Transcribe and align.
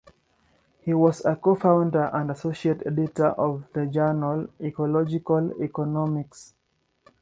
He 0.79 0.95
was 0.95 1.23
a 1.25 1.35
co-founder 1.35 2.09
and 2.11 2.31
associate 2.31 2.81
editor 2.87 3.27
of 3.27 3.65
the 3.73 3.85
journal, 3.85 4.47
"Ecological 4.59 5.61
Economics". 5.61 6.55